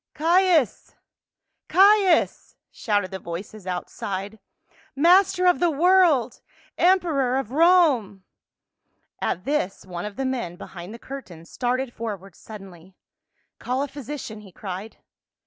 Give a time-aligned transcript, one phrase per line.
[0.15, 0.95] "Caius!
[1.69, 4.39] Caius!" shouted the voices outside."
[5.05, 6.41] Mas ter of the world!
[6.75, 8.23] Emperor of Rome!"
[9.31, 12.95] At this one of the men behind the curtains started forward suddenly."
[13.59, 14.97] Call a physician," he cried.